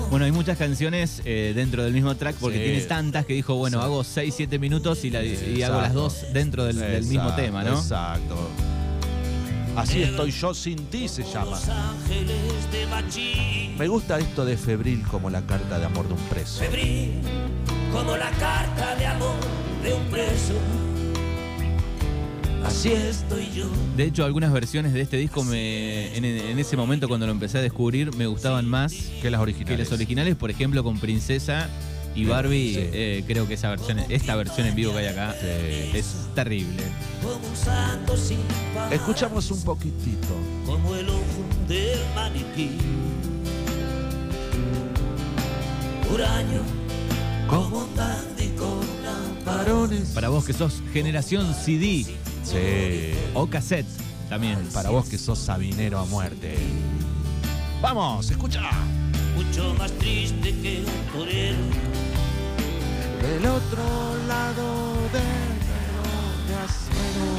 Bueno, 0.10 0.26
hay 0.26 0.32
muchas 0.32 0.58
canciones 0.58 1.22
eh, 1.26 1.54
dentro 1.56 1.84
del 1.84 1.92
mismo 1.94 2.16
track 2.16 2.36
porque 2.40 2.58
Sí. 2.60 2.64
tiene 2.64 2.82
tantas 2.82 3.26
que 3.26 3.34
dijo, 3.34 3.56
bueno, 3.56 3.82
hago 3.82 4.04
6, 4.04 4.34
7 4.38 4.60
minutos 4.60 5.04
y, 5.04 5.10
la- 5.10 5.24
y 5.24 5.62
hago 5.64 5.82
las 5.82 5.94
dos 5.94 6.26
dentro 6.34 6.66
del, 6.66 6.78
del 6.78 7.04
mismo 7.06 7.24
Exacto, 7.30 7.42
tema, 7.42 7.64
¿no? 7.64 7.74
Exacto. 7.78 8.50
Así 9.76 10.04
estoy 10.04 10.30
yo 10.32 10.54
sin 10.54 10.78
ti 10.86 11.08
se 11.08 11.24
llama. 11.24 11.52
los 11.52 11.68
ángeles 11.68 12.72
de 12.72 12.86
Machín 12.88 13.76
Me 13.78 13.88
gusta 13.88 14.20
esto 14.20 14.46
de 14.46 14.56
febril 14.56 15.02
como 15.10 15.30
la 15.32 15.42
carta 15.42 15.80
de 15.80 15.86
amor 15.86 16.08
de 16.08 16.14
un 16.14 16.20
preso. 16.30 16.60
febril 16.60 17.14
como 17.92 18.16
la 18.16 18.30
carta 18.32 18.96
de 18.96 19.06
amor 19.08 19.36
de 19.84 19.94
un 19.94 20.04
preso 20.06 20.54
así 22.66 22.92
estoy 22.92 23.50
yo 23.56 23.68
De 23.98 24.04
hecho, 24.06 24.26
algunas 24.26 24.52
versiones 24.52 24.94
de 24.94 25.02
este 25.02 25.18
disco 25.18 25.44
me, 25.44 26.16
en, 26.16 26.26
en 26.26 26.60
ese 26.60 26.78
momento 26.78 27.08
cuando 27.08 27.26
lo 27.26 27.32
empecé 27.32 27.58
a 27.60 27.62
descubrir 27.62 28.16
me 28.16 28.26
gustaban 28.28 28.66
más 28.68 28.94
Que 29.22 29.30
las 29.30 29.40
que 29.40 29.44
originales. 29.44 29.80
las 29.80 29.92
originales, 29.92 30.36
por 30.36 30.50
ejemplo, 30.52 30.84
con 30.84 31.00
Princesa 31.00 31.70
y 32.16 32.26
Barbie. 32.26 32.74
Sí. 32.76 32.80
eh, 32.94 33.24
creo 33.26 33.48
que 33.48 33.56
esa 33.56 33.70
versión, 33.72 33.98
esta 34.10 34.36
versión 34.36 34.68
en 34.68 34.76
vivo 34.76 34.92
que 34.94 35.00
hay 35.00 35.08
acá 35.08 35.36
Sí. 35.40 35.98
es 35.98 36.14
terrible. 36.36 36.84
Escuchamos 38.92 39.50
un 39.52 39.64
poquitito. 39.64 40.28
como 40.66 40.96
el 40.96 41.10
ojo 41.10 41.24
del 41.68 42.00
maniquí 42.16 42.70
huraño 46.14 46.62
como 47.50 47.80
un 47.86 47.96
dandy 47.96 48.48
con 48.50 48.80
lamparones 49.04 50.10
Para 50.10 50.30
vos 50.30 50.46
que 50.46 50.54
sos 50.54 50.82
generación 50.92 51.54
CD 51.56 52.06
Sí. 52.44 53.14
o 53.34 53.48
cassette 53.48 53.88
también. 54.30 54.58
Para 54.74 54.90
vos 54.90 55.08
que 55.10 55.18
sos 55.18 55.40
sabinero 55.40 56.00
a 56.00 56.06
muerte. 56.06 56.56
Vamos, 57.82 58.30
escucha. 58.30 58.62
mucho 59.36 59.74
más 59.78 59.92
triste 59.94 60.54
que 60.62 60.84
un 60.86 61.14
torero 61.14 61.58
Del 63.22 63.46
otro 63.46 63.84
lado 64.28 64.94
del 65.12 65.54
reloj 65.70 66.48
de 66.48 66.56
acero. 66.66 67.30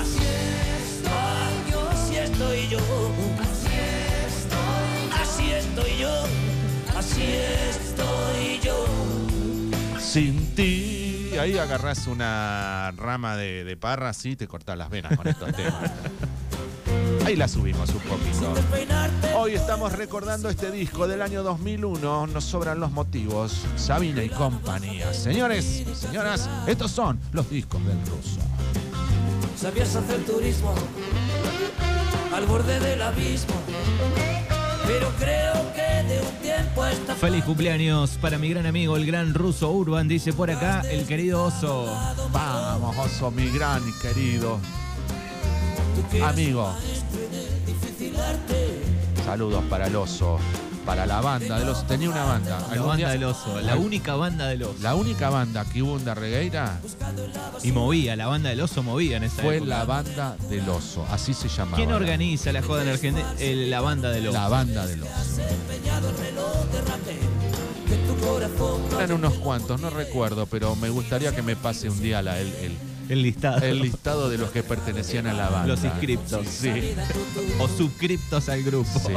Así 0.00 0.24
estoy 0.82 1.70
yo, 1.70 1.80
así 1.90 2.16
estoy 2.16 2.68
yo. 2.68 2.78
Así 5.22 5.50
estoy 5.50 5.92
yo, 6.00 6.14
así 6.96 7.22
estoy 7.70 8.60
yo. 8.62 8.78
Sin 10.00 10.46
ti. 10.54 10.71
Ahí 11.42 11.58
agarrás 11.58 12.06
una 12.06 12.92
rama 12.96 13.36
de, 13.36 13.64
de 13.64 13.76
parra 13.76 14.12
y 14.22 14.36
te 14.36 14.46
cortás 14.46 14.78
las 14.78 14.88
venas 14.90 15.16
con 15.16 15.26
estos 15.26 15.52
temas. 15.52 15.90
Ahí 17.26 17.34
la 17.34 17.48
subimos 17.48 17.90
un 17.90 18.00
poquito. 18.02 18.54
Hoy 19.36 19.54
estamos 19.54 19.90
recordando 19.90 20.48
este 20.48 20.70
disco 20.70 21.08
del 21.08 21.20
año 21.20 21.42
2001. 21.42 22.28
Nos 22.28 22.44
sobran 22.44 22.78
los 22.78 22.92
motivos. 22.92 23.60
Sabina 23.74 24.22
y 24.22 24.28
compañía. 24.28 25.12
Señores, 25.12 25.82
señoras, 25.94 26.48
estos 26.68 26.92
son 26.92 27.18
los 27.32 27.50
discos 27.50 27.84
del 27.86 27.98
ruso. 28.06 28.38
Sabías 29.56 29.96
hacer 29.96 30.24
turismo 30.24 30.72
al 32.32 32.46
borde 32.46 32.78
del 32.78 33.02
abismo. 33.02 33.56
Pero 34.86 35.10
creo 35.18 35.74
que 35.74 35.81
Feliz 37.20 37.44
cumpleaños 37.44 38.18
para 38.20 38.38
mi 38.38 38.48
gran 38.48 38.66
amigo, 38.66 38.96
el 38.96 39.06
gran 39.06 39.32
ruso 39.34 39.70
Urban, 39.70 40.08
dice 40.08 40.32
por 40.32 40.50
acá 40.50 40.82
el 40.90 41.06
querido 41.06 41.44
oso. 41.44 41.86
Vamos, 42.32 42.96
oso, 42.98 43.30
mi 43.30 43.48
gran 43.50 43.82
querido 44.00 44.58
amigo. 46.24 46.74
Saludos 49.24 49.64
para 49.70 49.86
el 49.86 49.96
oso, 49.96 50.38
para 50.84 51.06
la 51.06 51.20
banda 51.20 51.58
del 51.58 51.68
oso. 51.68 51.84
Tenía 51.86 52.10
una 52.10 52.24
banda. 52.24 52.58
La 52.60 52.66
Algún 52.72 52.88
banda 52.88 52.96
día- 52.96 53.08
del 53.10 53.24
oso, 53.24 53.60
la 53.60 53.76
única 53.76 54.14
banda 54.16 54.46
del 54.48 54.62
oso. 54.64 54.74
La 54.80 54.94
única 54.94 55.30
banda 55.30 55.64
que 55.64 55.82
hubo 55.82 55.96
en 55.98 56.04
Darregueira 56.04 56.80
Y 57.62 57.72
movía, 57.72 58.16
la 58.16 58.26
banda 58.26 58.50
del 58.50 58.60
oso 58.60 58.82
movía 58.82 59.16
en 59.16 59.24
esa 59.24 59.42
fue 59.42 59.56
época. 59.56 59.68
la 59.68 59.84
banda 59.84 60.36
del 60.48 60.68
oso. 60.68 61.06
Así 61.10 61.34
se 61.34 61.48
llamaba. 61.48 61.76
¿Quién 61.76 61.92
organiza 61.92 62.52
la 62.52 62.62
joda 62.62 62.82
en 62.82 62.88
Argentina? 62.90 63.34
El- 63.38 63.70
la 63.70 63.80
banda 63.80 64.10
del 64.10 64.28
oso. 64.28 64.38
La 64.38 64.48
banda 64.48 64.86
del 64.86 65.02
oso. 65.02 65.12
Eran 68.98 69.12
unos 69.12 69.34
cuantos, 69.34 69.80
no 69.80 69.90
recuerdo, 69.90 70.46
pero 70.46 70.76
me 70.76 70.88
gustaría 70.88 71.34
que 71.34 71.42
me 71.42 71.56
pase 71.56 71.88
un 71.88 72.00
día 72.00 72.22
la- 72.22 72.38
el, 72.38 72.48
el- 72.56 72.76
El 73.12 73.22
listado. 73.22 73.58
el 73.66 73.80
listado 73.80 74.30
de 74.30 74.38
los 74.38 74.50
que 74.50 74.62
pertenecían 74.62 75.26
a 75.26 75.32
la 75.34 75.50
banda. 75.50 75.66
Los 75.68 75.84
inscriptos. 75.84 76.46
Sí, 76.48 76.94
O 77.58 77.68
suscriptos 77.68 78.48
al 78.48 78.62
grupo. 78.62 78.88
sí. 78.98 79.12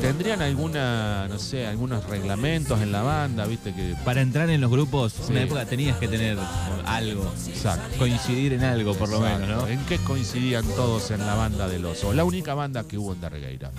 ¿Tendrían 0.00 0.42
alguna, 0.42 1.28
no 1.28 1.38
sé, 1.38 1.66
algunos 1.66 2.04
reglamentos 2.06 2.80
en 2.80 2.90
la 2.92 3.02
banda, 3.02 3.46
viste 3.46 3.72
que... 3.74 3.94
Para 4.04 4.20
entrar 4.20 4.50
en 4.50 4.60
los 4.60 4.70
grupos, 4.70 5.12
Sí. 5.12 5.30
una 5.32 5.42
época 5.42 5.64
tenías 5.66 5.96
que 5.98 6.08
tener 6.08 6.38
algo. 6.86 7.32
Exacto. 7.46 7.98
Coincidir 7.98 8.54
en 8.54 8.64
algo, 8.64 8.94
por 8.94 9.08
lo 9.08 9.20
menos, 9.20 9.48
¿no? 9.48 9.66
¿En 9.68 9.78
qué 9.86 9.98
coincidían 9.98 10.64
todos 10.74 11.10
en 11.10 11.20
la 11.26 11.34
banda 11.34 11.68
del 11.68 11.84
oso? 11.84 12.12
La 12.12 12.24
única 12.24 12.54
banda 12.54 12.84
que 12.84 12.98
hubo 12.98 13.12
en 13.12 13.20
Darregueira. 13.20 13.70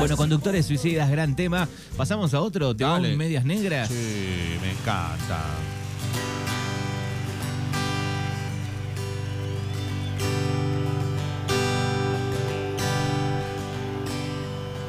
Bueno, 0.00 0.16
conductores 0.16 0.66
suicidas, 0.66 1.10
gran 1.10 1.36
tema. 1.36 1.68
Pasamos 1.96 2.32
a 2.34 2.40
otro, 2.40 2.74
te 2.74 2.84
Dale. 2.84 3.16
medias 3.16 3.44
negras. 3.44 3.88
Sí, 3.88 4.56
me 4.62 4.72
encanta. 4.72 5.44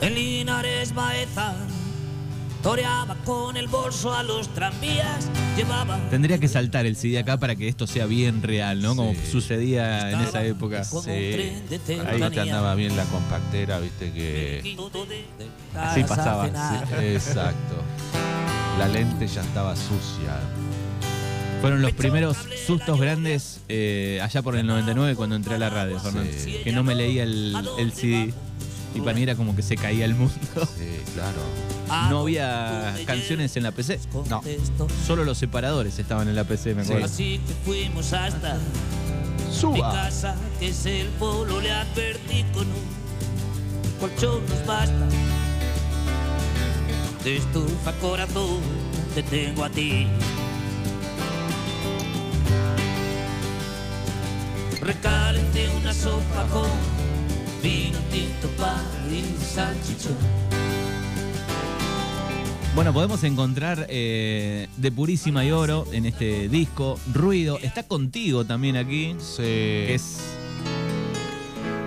En 0.02 0.16
Linares 0.16 0.94
Baeza 0.96 1.56
toreaba 2.62 3.16
con 3.26 3.58
el 3.58 3.68
bolso 3.68 4.14
a 4.14 4.24
los 4.24 4.48
tranvías, 4.50 5.28
llevaba 5.58 5.98
Tendría 6.10 6.38
que 6.40 6.48
saltar 6.48 6.86
el 6.86 6.96
CD 6.96 7.20
acá 7.20 7.38
para 7.38 7.56
que 7.56 7.68
esto 7.68 7.88
sea 7.88 8.06
bien 8.06 8.44
real, 8.44 8.82
¿no? 8.82 8.96
Como 8.96 9.14
Sí. 9.14 9.20
sucedía 9.32 10.12
en 10.12 10.22
esa 10.22 10.44
época. 10.44 10.84
Sí. 10.84 11.10
Ahí 11.10 12.30
te 12.32 12.40
andaba 12.40 12.76
bien 12.76 12.96
la 12.96 13.04
compactera, 13.06 13.80
viste 13.80 14.12
que... 14.12 14.78
Así 15.76 16.04
pasaba. 16.04 16.48
Exacto. 17.02 17.76
La 18.80 18.88
lente 18.88 19.28
ya 19.28 19.42
estaba 19.42 19.76
sucia. 19.76 20.40
Fueron 21.62 21.82
los 21.84 21.92
primeros 21.92 22.38
sustos 22.66 23.00
grandes 23.00 23.62
eh, 23.70 24.20
allá 24.24 24.42
por 24.42 24.56
el 24.56 24.66
99 24.66 25.16
cuando 25.16 25.36
entré 25.36 25.56
a 25.56 25.58
la 25.60 25.70
radio, 25.70 26.00
Fernando. 26.00 26.32
Sí. 26.36 26.58
Que 26.64 26.72
no 26.72 26.84
me 26.84 26.96
leía 26.96 27.24
el, 27.24 27.56
el 27.78 27.92
CD. 27.94 28.34
Y 28.94 29.02
para 29.02 29.14
mí 29.14 29.24
era 29.24 29.36
como 29.36 29.56
que 29.56 29.62
se 29.62 29.76
caía 29.76 30.06
el 30.06 30.16
mundo. 30.16 30.36
Sí, 30.78 31.00
claro. 31.14 32.10
No 32.10 32.22
había 32.22 32.94
canciones 33.06 33.56
en 33.58 33.64
la 33.64 33.72
PC. 33.72 34.00
No. 34.30 34.42
Solo 35.06 35.24
los 35.24 35.38
separadores 35.38 36.00
estaban 36.00 36.28
en 36.28 36.36
la 36.36 36.44
PC, 36.44 36.74
me 36.76 36.84
acuerdo. 36.84 37.06
Así 37.06 37.40
que 37.46 37.54
fuimos 37.66 38.14
hasta 38.14 38.56
mi 38.56 39.54
Suba. 39.54 39.92
casa, 39.92 40.36
que 40.60 40.70
es 40.70 40.86
el 40.86 41.08
polo, 41.08 41.60
le 41.60 41.72
advertí 41.72 42.44
con 42.54 42.66
un 42.68 43.02
colchón 44.00 44.42
nos 44.48 44.66
basta. 44.66 45.08
De 47.24 47.38
estufa 47.38 47.92
corazón, 48.02 48.62
te 49.14 49.22
tengo 49.24 49.64
a 49.66 49.70
ti. 49.70 50.08
Recalenté 54.82 55.70
una 55.70 55.94
sopa 55.94 56.48
con 56.52 56.70
vino 57.62 57.98
tinto, 58.12 58.48
pan 58.58 58.82
y 59.10 59.24
salchichón. 59.44 60.16
Bueno, 62.74 62.94
podemos 62.94 63.22
encontrar 63.26 63.86
eh, 63.90 64.70
de 64.78 64.92
Purísima 64.94 65.44
y 65.44 65.52
Oro 65.52 65.86
en 65.92 66.06
este 66.06 66.48
disco. 66.48 66.98
Ruido. 67.14 67.58
Está 67.62 67.84
contigo 67.84 68.46
también 68.46 68.78
aquí. 68.78 69.16
Sí. 69.20 69.42
Que 69.44 69.96
es. 69.96 70.20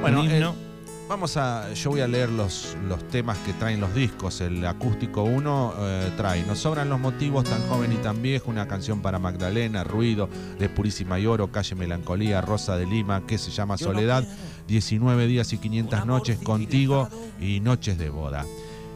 Bueno, 0.02 0.20
un 0.20 0.26
himno. 0.30 0.50
eh, 0.50 1.06
vamos 1.08 1.38
a. 1.38 1.72
Yo 1.72 1.88
voy 1.90 2.02
a 2.02 2.06
leer 2.06 2.28
los, 2.28 2.76
los 2.86 3.08
temas 3.08 3.38
que 3.38 3.54
traen 3.54 3.80
los 3.80 3.94
discos. 3.94 4.42
El 4.42 4.64
acústico 4.66 5.22
1 5.22 5.74
eh, 5.78 6.12
trae 6.18 6.42
Nos 6.42 6.58
sobran 6.58 6.90
los 6.90 7.00
motivos, 7.00 7.44
tan 7.44 7.66
joven 7.68 7.90
y 7.94 7.96
tan 7.96 8.20
viejo. 8.20 8.50
Una 8.50 8.68
canción 8.68 9.00
para 9.00 9.18
Magdalena, 9.18 9.84
Ruido, 9.84 10.28
de 10.58 10.68
Purísima 10.68 11.18
y 11.18 11.24
Oro, 11.24 11.50
Calle 11.50 11.76
Melancolía, 11.76 12.42
Rosa 12.42 12.76
de 12.76 12.84
Lima, 12.84 13.26
que 13.26 13.38
se 13.38 13.50
llama 13.50 13.78
Soledad. 13.78 14.28
19 14.66 15.26
días 15.26 15.52
y 15.52 15.58
500 15.58 16.06
noches 16.06 16.38
contigo 16.38 17.08
y 17.40 17.60
Noches 17.60 17.98
de 17.98 18.10
boda. 18.10 18.44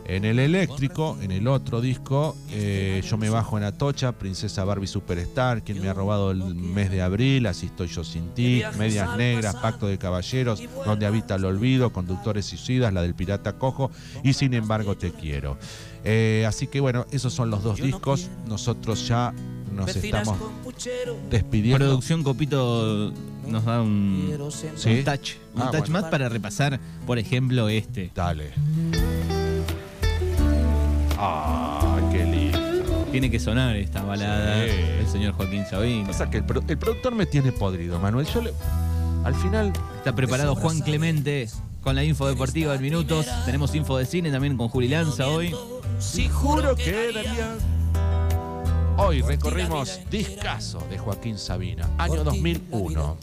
En 0.08 0.24
el 0.24 0.38
eléctrico, 0.38 1.18
en 1.20 1.30
el 1.32 1.46
otro 1.46 1.82
disco, 1.82 2.34
eh, 2.50 3.02
yo 3.06 3.18
me 3.18 3.28
bajo 3.28 3.58
en 3.58 3.64
Atocha, 3.64 4.12
Princesa 4.12 4.64
Barbie 4.64 4.86
Superstar, 4.86 5.62
quien 5.62 5.82
me 5.82 5.88
ha 5.90 5.92
robado 5.92 6.30
el 6.30 6.54
mes 6.54 6.90
de 6.90 7.02
abril, 7.02 7.46
así 7.46 7.66
estoy 7.66 7.88
yo 7.88 8.02
sin 8.04 8.30
ti, 8.30 8.62
Medias 8.78 9.18
Negras, 9.18 9.56
Pacto 9.56 9.86
de 9.86 9.98
Caballeros, 9.98 10.62
Donde 10.86 11.04
habita 11.04 11.34
el 11.34 11.44
olvido, 11.44 11.92
Conductores 11.92 12.46
suicidas, 12.46 12.90
la 12.90 13.02
del 13.02 13.14
Pirata 13.14 13.58
Cojo 13.58 13.90
y 14.24 14.32
Sin 14.32 14.54
embargo 14.54 14.96
te 14.96 15.12
quiero. 15.12 15.58
Eh, 16.04 16.46
así 16.48 16.68
que 16.68 16.80
bueno, 16.80 17.04
esos 17.10 17.34
son 17.34 17.50
los 17.50 17.62
dos 17.62 17.78
discos. 17.78 18.30
Nosotros 18.46 19.06
ya 19.06 19.34
nos 19.74 19.94
estamos 19.94 20.38
despidiendo. 21.28 21.84
Producción 21.84 22.22
Copito 22.22 23.12
nos 23.48 23.64
da 23.64 23.82
un. 23.82 24.28
Sí. 24.76 25.02
touch. 25.04 25.32
Un 25.54 25.62
Ah, 25.62 25.70
touch 25.70 25.80
bueno. 25.88 25.92
más 26.00 26.04
para 26.10 26.28
repasar, 26.28 26.78
por 27.06 27.18
ejemplo, 27.18 27.68
este. 27.68 28.10
Dale. 28.14 28.52
Ah, 31.18 31.98
qué 32.12 32.24
lindo. 32.24 32.58
Tiene 33.10 33.30
que 33.30 33.40
sonar 33.40 33.74
esta 33.76 34.02
balada 34.02 34.54
Sí. 34.66 34.70
del 34.98 35.06
señor 35.08 35.32
Joaquín 35.34 35.64
Sabino. 35.68 36.06
Pasa 36.06 36.30
que 36.30 36.38
el, 36.38 36.44
pro- 36.44 36.62
el 36.66 36.78
productor 36.78 37.14
me 37.14 37.26
tiene 37.26 37.52
podrido, 37.52 37.98
Manuel. 37.98 38.26
Yo 38.26 38.42
le- 38.42 38.52
al 39.24 39.34
final 39.34 39.72
Está 39.98 40.14
preparado 40.14 40.54
Juan 40.54 40.80
Clemente 40.80 41.48
con 41.82 41.94
la 41.96 42.04
info 42.04 42.28
deportiva 42.28 42.74
en 42.74 42.82
minutos. 42.82 43.26
Tenemos 43.44 43.74
info 43.74 43.98
de 43.98 44.06
cine 44.06 44.30
también 44.30 44.56
con 44.56 44.68
Juli 44.68 44.88
Lanza 44.88 45.26
hoy. 45.28 45.54
Si 45.98 46.28
juro 46.28 46.76
que 46.76 46.84
quedaría. 46.84 47.56
Hoy 49.00 49.22
recorrimos 49.22 50.00
Discaso 50.10 50.80
de 50.90 50.98
Joaquín 50.98 51.38
Sabina, 51.38 51.88
año 51.98 52.24
2001. 52.24 53.16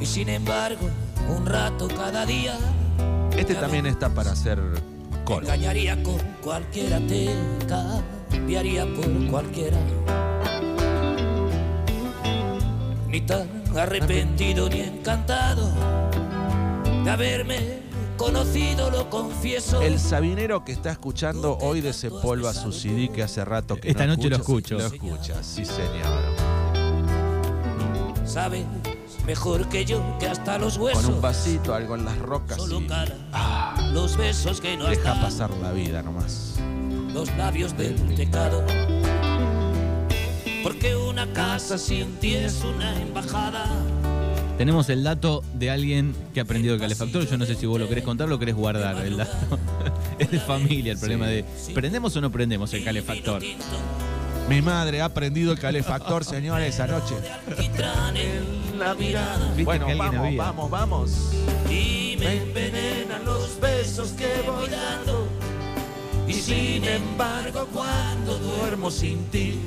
Y 0.00 0.06
sin 0.06 0.30
embargo, 0.30 0.88
un 1.28 1.44
rato 1.44 1.88
cada 1.88 2.24
día 2.24 2.58
Este 3.36 3.54
también 3.54 3.84
está 3.84 4.08
para 4.08 4.32
hacer 4.32 4.58
coro. 5.24 5.42
engañaría 5.42 6.02
con 6.02 6.18
cualquiera, 6.42 6.98
te 7.06 7.28
cambiaría 7.68 8.86
por 8.86 9.30
cualquiera. 9.30 9.76
Ni 13.08 13.20
tan 13.20 13.46
arrepentido 13.76 14.70
ni 14.70 14.80
encantado 14.80 15.70
de 17.04 17.10
haberme 17.10 17.83
conocido, 18.16 18.90
lo 18.90 19.10
confieso. 19.10 19.80
El 19.82 19.98
sabinero 19.98 20.64
que 20.64 20.72
está 20.72 20.90
escuchando 20.90 21.56
hoy 21.60 21.80
desempolva 21.80 22.52
su 22.54 22.72
CD 22.72 23.08
que 23.10 23.22
hace 23.22 23.44
rato 23.44 23.76
que 23.76 23.90
Esta 23.90 24.06
no 24.06 24.16
noche 24.16 24.30
lo 24.30 24.36
escucha. 24.36 24.76
escucho. 24.76 25.06
Lo 25.06 25.12
escucha, 25.16 25.42
sí 25.42 25.64
señor. 25.64 26.04
Sabe 28.24 28.64
mejor 29.26 29.68
que 29.68 29.84
yo, 29.84 30.00
que 30.18 30.26
hasta 30.26 30.58
los 30.58 30.76
huesos. 30.76 31.04
Con 31.04 31.14
un 31.14 31.20
vasito, 31.20 31.74
algo 31.74 31.94
en 31.94 32.04
las 32.04 32.18
rocas. 32.18 32.56
Solo 32.58 32.80
y 32.80 32.86
calan 32.86 33.94
los 33.94 34.16
besos 34.16 34.60
que 34.60 34.76
no 34.76 34.84
deja 34.86 34.94
están, 35.12 35.20
pasar 35.20 35.50
la 35.62 35.70
vida 35.72 36.02
nomás. 36.02 36.54
los 37.12 37.28
labios 37.36 37.76
del 37.76 37.94
pecado. 38.16 38.64
Porque 40.62 40.96
una 40.96 41.32
casa 41.32 41.78
sin 41.78 42.16
ti 42.18 42.34
es 42.34 42.64
una 42.64 43.00
embajada. 43.00 43.66
Tenemos 44.56 44.88
el 44.88 45.02
dato 45.02 45.42
de 45.54 45.70
alguien 45.70 46.14
que 46.32 46.40
ha 46.40 46.44
aprendido 46.44 46.74
el 46.74 46.80
calefactor. 46.80 47.26
Yo 47.28 47.36
no 47.36 47.44
sé 47.44 47.56
si 47.56 47.66
vos 47.66 47.80
lo 47.80 47.88
querés 47.88 48.04
contar 48.04 48.28
o 48.28 48.30
lo 48.30 48.38
querés 48.38 48.54
guardar. 48.54 49.04
El 49.04 49.16
dato 49.16 49.58
es 50.18 50.30
de 50.30 50.38
familia 50.38 50.92
el 50.92 50.98
problema 50.98 51.26
de 51.26 51.44
¿prendemos 51.74 52.14
o 52.16 52.20
no 52.20 52.30
prendemos 52.30 52.72
el 52.74 52.84
calefactor? 52.84 53.42
Mi 54.48 54.62
madre 54.62 55.00
ha 55.00 55.08
prendido 55.08 55.52
el 55.52 55.58
calefactor, 55.58 56.24
señores, 56.24 56.78
anoche. 56.78 57.14
Alquitrán 57.48 58.16
en 58.16 58.78
la 58.78 58.94
mirada. 58.94 59.48
¿Viste 59.48 59.64
Bueno, 59.64 59.86
vamos, 59.96 60.16
había? 60.16 60.42
vamos, 60.42 60.70
vamos. 60.70 61.10
Y 61.68 62.16
me 62.20 62.36
envenenan 62.42 63.24
los 63.24 63.58
besos 63.58 64.10
que 64.10 64.28
voy 64.46 64.68
dando. 64.68 65.26
Y 66.28 66.32
sin 66.34 66.84
embargo, 66.84 67.66
cuando 67.72 68.38
duermo 68.38 68.90
sin 68.90 69.24
ti, 69.24 69.58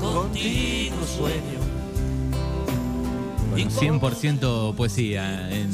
contigo 0.00 0.96
sueño. 1.04 1.71
Bueno, 3.52 3.70
100% 3.70 4.74
poesía 4.74 5.50
en, 5.50 5.70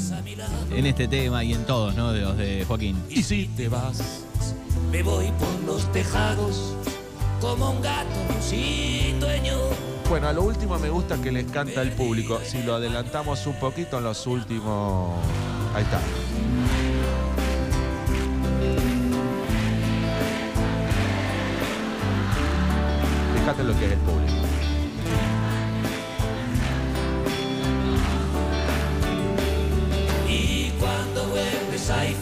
en 0.74 0.86
este 0.86 1.06
tema 1.06 1.44
y 1.44 1.52
en 1.54 1.64
todos, 1.64 1.94
¿no? 1.94 2.12
De 2.12 2.22
los 2.22 2.36
de 2.36 2.64
Joaquín. 2.66 2.96
Y 3.08 3.22
si 3.22 3.46
te 3.56 3.68
vas, 3.68 4.24
Me 4.90 5.02
voy 5.02 5.26
por 5.38 5.60
los 5.64 5.90
tejados 5.92 6.74
como 7.40 7.70
un 7.70 7.80
gato 7.80 8.08
sin 8.40 9.20
dueño. 9.20 9.54
Bueno, 10.08 10.26
a 10.26 10.32
lo 10.32 10.42
último 10.42 10.76
me 10.78 10.90
gusta 10.90 11.20
que 11.22 11.30
les 11.30 11.44
canta 11.50 11.82
el 11.82 11.92
público. 11.92 12.40
Si 12.44 12.62
lo 12.64 12.74
adelantamos 12.74 13.46
un 13.46 13.54
poquito 13.60 13.98
en 13.98 14.04
los 14.04 14.26
últimos. 14.26 15.14
Ahí 15.74 15.84
está. 15.84 16.00
Fíjate 23.38 23.64
lo 23.64 23.78
que 23.78 23.86
es 23.86 23.92
el 23.92 23.98
público. 23.98 24.57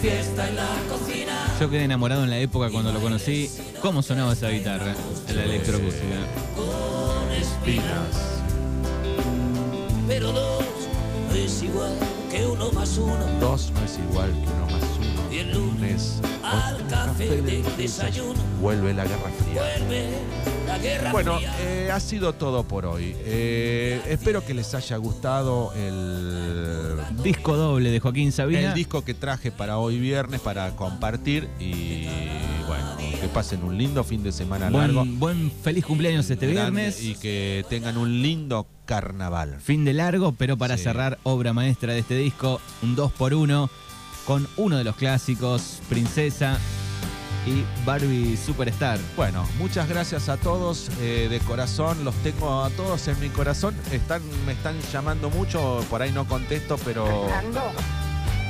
Fiesta 0.01 0.47
en 0.49 0.55
la 0.55 0.67
cocina. 0.89 1.33
Yo 1.59 1.69
quedé 1.69 1.83
enamorado 1.83 2.23
en 2.23 2.29
la 2.29 2.39
época 2.39 2.69
cuando 2.69 2.91
lo 2.91 2.99
conocí. 2.99 3.49
¿Cómo 3.81 4.01
sonaba 4.01 4.33
esa 4.33 4.49
guitarra? 4.49 4.93
En 5.27 5.35
la 5.35 5.43
electroacústica. 5.43 6.17
con 6.55 7.31
espinas. 7.31 8.41
Pero 10.07 10.31
dos 10.31 10.63
no 11.29 11.35
es 11.35 11.63
igual 11.63 11.93
que 12.31 12.45
uno 12.45 12.71
más 12.71 12.97
uno. 12.97 13.25
Dos 13.39 13.71
no 13.71 13.83
es 13.83 13.97
igual 13.97 14.31
que 14.31 14.49
uno 14.49 14.65
más 14.71 14.83
uno. 14.99 15.33
Y 15.33 15.39
el 15.39 15.51
lunes 15.51 16.19
al 16.43 16.85
café 16.87 17.41
de 17.41 17.63
desayuno. 17.77 18.39
Vuelve 18.61 18.93
la 18.93 19.03
guerra 19.03 19.31
fría. 19.43 19.61
Vuelve 19.61 20.56
Bueno, 21.11 21.39
eh, 21.59 21.89
ha 21.91 21.99
sido 21.99 22.33
todo 22.33 22.63
por 22.63 22.85
hoy. 22.85 23.15
Eh, 23.25 24.01
espero 24.07 24.45
que 24.45 24.53
les 24.53 24.73
haya 24.75 24.97
gustado 24.97 25.73
el, 25.73 26.97
Disco 27.23 27.55
doble 27.55 27.89
de 27.89 27.99
Joaquín 27.99 28.31
Sabina. 28.31 28.69
el 28.69 28.73
disco 28.73 29.03
que 29.03 29.13
traje 29.13 29.51
para 29.51 29.77
hoy 29.77 29.99
viernes 29.99 30.39
para 30.41 30.75
compartir 30.75 31.47
y 31.59 32.05
bueno, 32.67 32.97
que 33.19 33.27
pasen 33.33 33.63
un 33.63 33.77
lindo 33.77 34.03
fin 34.03 34.23
de 34.23 34.31
semana 34.31 34.69
largo. 34.69 35.03
Buen, 35.05 35.51
feliz 35.63 35.85
cumpleaños 35.85 36.29
este 36.29 36.47
viernes. 36.47 37.03
y 37.03 37.15
que 37.15 37.65
tengan 37.69 37.97
un 37.97 38.21
lindo 38.21 38.67
carnaval. 38.85 39.57
Fin 39.59 39.83
de 39.85 39.93
largo, 39.93 40.33
pero 40.33 40.57
para 40.57 40.77
Sí. 40.77 40.83
cerrar, 40.83 41.17
obra 41.23 41.53
maestra 41.53 41.93
de 41.93 41.99
este 41.99 42.15
disco, 42.17 42.61
un 42.83 42.95
2x1 42.95 43.69
con 44.25 44.47
uno 44.57 44.77
de 44.77 44.83
los 44.83 44.95
clásicos, 44.95 45.79
Princesa 45.89 46.59
y 47.47 47.65
Barbie 47.85 48.37
Superstar. 48.37 48.99
Bueno, 49.15 49.47
muchas 49.57 49.87
gracias 49.87 50.27
a 50.27 50.37
todos 50.37 50.89
eh, 50.99 51.27
de 51.29 51.39
corazón, 51.39 52.03
los 52.03 52.13
tengo 52.15 52.63
a 52.63 52.69
todos 52.71 53.07
en 53.07 53.19
mi 53.19 53.29
corazón. 53.29 53.75
Están, 53.91 54.21
me 54.45 54.51
están 54.51 54.75
llamando 54.91 55.29
mucho, 55.29 55.83
por 55.89 56.01
ahí 56.01 56.11
no 56.11 56.27
contesto, 56.27 56.77
pero 56.83 57.27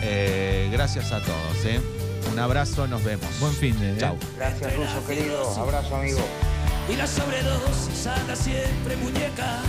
eh, 0.01 0.69
gracias 0.71 1.11
a 1.11 1.21
todos. 1.21 1.65
¿eh? 1.65 1.79
Un 2.31 2.39
abrazo, 2.39 2.87
nos 2.87 3.03
vemos. 3.03 3.27
Buen 3.39 3.53
fin 3.53 3.79
de. 3.79 3.91
¿eh? 3.91 3.97
Chau. 3.99 4.17
Gracias, 4.35 4.75
Ruso 4.75 5.05
querido. 5.05 5.47
Abrazo, 5.59 5.95
amigo. 5.95 6.19
Y 6.91 6.95
la 6.95 7.05
sobredosis 7.05 8.07
anda 8.07 8.35
siempre 8.35 8.97
muñeca. 8.97 9.59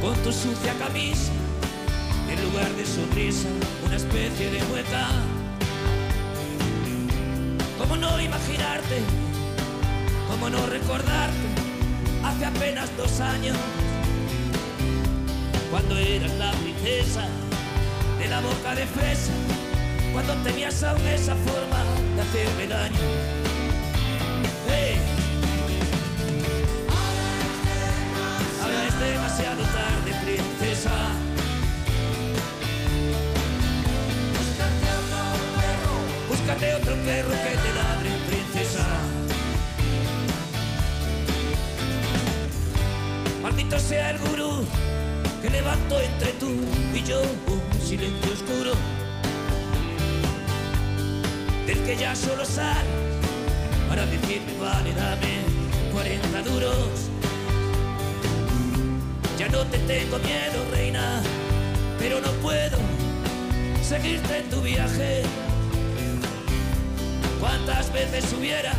Con 0.00 0.14
tu 0.22 0.32
sucia 0.32 0.72
camisa, 0.78 1.32
en 2.30 2.42
lugar 2.44 2.70
de 2.72 2.86
sonrisa, 2.86 3.48
una 3.84 3.96
especie 3.96 4.50
de 4.50 4.62
mueca. 4.64 5.08
¿Cómo 7.88 8.02
no 8.02 8.20
imaginarte? 8.20 9.00
¿Cómo 10.28 10.50
no 10.50 10.66
recordarte? 10.66 11.48
Hace 12.22 12.44
apenas 12.44 12.94
dos 12.98 13.18
años, 13.18 13.56
cuando 15.70 15.96
eras 15.96 16.30
la 16.34 16.50
princesa 16.52 17.26
de 18.18 18.28
la 18.28 18.40
boca 18.40 18.74
de 18.74 18.84
fresa, 18.84 19.32
cuando 20.12 20.34
tenías 20.42 20.82
aún 20.82 21.00
esa 21.06 21.34
forma 21.34 21.82
de 22.14 22.20
hacerme 22.20 22.66
daño. 22.66 22.98
¡Hey! 24.68 25.00
Ahora 28.62 28.86
es 28.86 29.00
demasiado 29.00 29.62
tarde, 29.62 30.07
Búscate 36.48 36.74
otro 36.76 36.94
perro 37.04 37.28
que 37.28 37.56
te 37.58 37.74
ladre, 37.74 38.10
princesa. 38.26 38.86
Maldito 43.42 43.78
sea 43.78 44.12
el 44.12 44.18
gurú 44.18 44.64
que 45.42 45.50
levantó 45.50 46.00
entre 46.00 46.32
tú 46.40 46.48
y 46.94 47.02
yo 47.02 47.20
un 47.20 47.86
silencio 47.86 48.32
oscuro. 48.32 48.72
Del 51.66 51.84
que 51.84 51.96
ya 51.98 52.16
solo 52.16 52.46
sale 52.46 52.88
para 53.86 54.06
decirme, 54.06 54.56
vale, 54.58 54.94
dame 54.94 55.42
40 55.92 56.42
duros. 56.50 57.10
Ya 59.38 59.50
no 59.50 59.66
te 59.66 59.76
tengo 59.80 60.18
miedo, 60.20 60.64
reina, 60.70 61.22
pero 61.98 62.22
no 62.22 62.30
puedo 62.40 62.78
seguirte 63.82 64.38
en 64.38 64.48
tu 64.48 64.62
viaje. 64.62 65.24
¿Cuántas 67.40 67.92
veces 67.92 68.32
hubiera 68.32 68.72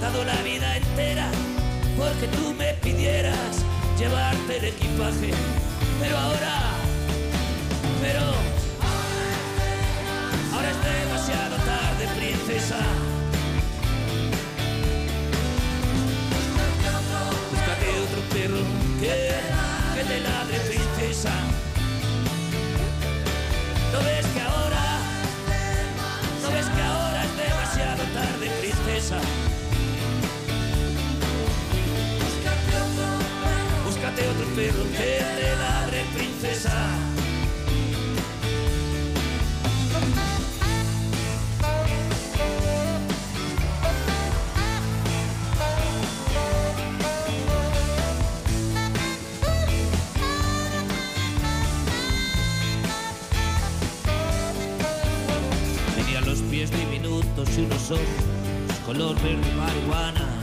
dado 0.00 0.24
la 0.24 0.36
vida 0.42 0.76
entera 0.76 1.28
porque 1.96 2.28
tú 2.28 2.54
me 2.54 2.74
pidieras 2.74 3.64
llevarte 3.98 4.58
el 4.58 4.64
equipaje? 4.66 5.32
Pero 6.00 6.16
ahora, 6.16 6.60
pero 8.00 8.20
ahora 10.52 10.70
es 10.70 11.06
demasiado 11.06 11.56
tarde, 11.56 12.08
princesa. 12.16 12.78
Búscate 17.50 17.86
otro 18.00 18.20
perro 18.32 18.64
que, 19.00 19.34
que 19.96 20.04
te 20.04 20.20
ladre, 20.20 20.60
princesa. 20.60 21.49
Que 34.56 34.72
te 34.72 35.56
ladre, 35.56 36.04
princesa. 36.12 36.70
Tenía 55.94 56.20
los 56.22 56.40
pies 56.50 56.70
diminutos 56.72 57.56
y 57.56 57.60
unos 57.62 57.90
ojos 57.92 58.30
color 58.84 59.14
verde 59.22 59.54
marihuana. 59.54 60.39